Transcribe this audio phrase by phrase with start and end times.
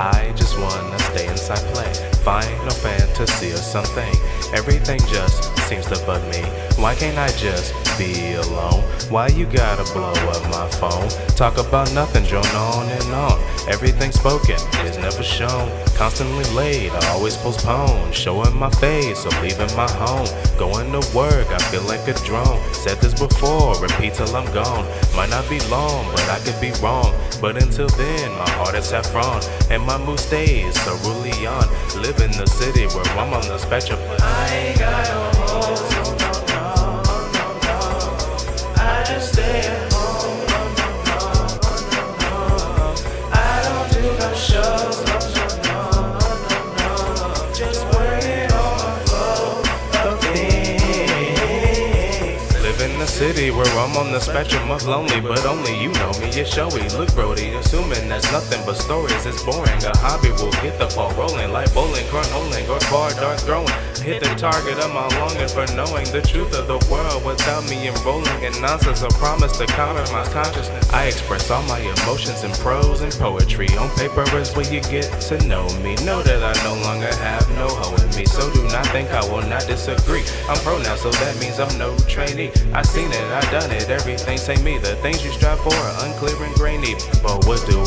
[0.00, 1.92] I just wanna stay inside play.
[2.24, 4.14] Final fantasy or something.
[4.54, 6.42] Everything just seems to bug me.
[6.82, 8.82] Why can't I just be alone?
[9.08, 11.08] Why you gotta blow up my phone?
[11.36, 13.38] Talk about nothing, drone on and on.
[13.68, 15.70] Everything spoken is never shown.
[15.94, 18.10] Constantly late, I always postpone.
[18.12, 20.26] Showing my face or leaving my home.
[20.58, 22.58] Going to work, I feel like a drone.
[22.72, 24.86] Said this before, repeat till I'm gone.
[25.14, 27.14] Might not be long, but I could be wrong.
[27.40, 29.42] But until then, my heart is saffron.
[29.70, 31.68] And my mood stays cerulean.
[32.00, 33.98] Live in the city where I'm on the spectrum.
[34.20, 36.29] I ain't got no hoes, no,
[53.00, 56.28] the city where I'm on the spectrum of lonely, but only you know me.
[56.36, 56.86] It's showy.
[57.00, 59.24] Look, Brody, assuming that's nothing but stories.
[59.24, 59.80] It's boring.
[59.88, 63.72] A hobby will get the ball rolling like bowling, cornholing, or bar dart throwing.
[64.04, 67.88] Hit the target of my longing for knowing the truth of the world without me
[67.88, 69.00] enrolling in nonsense.
[69.00, 70.92] A promise to compromise consciousness.
[70.92, 73.68] I express all my emotions in prose and poetry.
[73.80, 75.96] On paper is where you get to know me.
[76.04, 78.26] Know that I no longer have no hoe in me.
[78.26, 80.24] So do not think I will not disagree.
[80.48, 82.52] I'm pro now, so that means I'm no trainee.
[82.72, 84.76] I seen it, I done it, everything say me.
[84.78, 86.94] The things you strive for are unclear and grainy.
[87.22, 87.79] But what do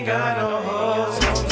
[0.00, 1.50] ain't got no hoes, no,